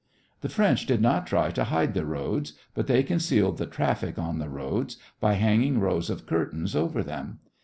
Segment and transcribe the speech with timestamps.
[0.39, 4.39] The French did not try to hide the roads, but they concealed the traffic on
[4.39, 7.37] the roads by hanging rows of curtains over them.